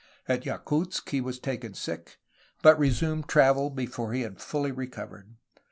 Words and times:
At 0.27 0.47
Yakutsk 0.47 1.07
he 1.09 1.21
was 1.21 1.37
taken 1.37 1.75
sick, 1.75 2.17
but 2.63 2.79
resumed 2.79 3.27
travel 3.27 3.69
before 3.69 4.13
he 4.13 4.21
had 4.21 4.41
fully 4.41 4.71
re 4.71 4.87
covered. 4.87 5.35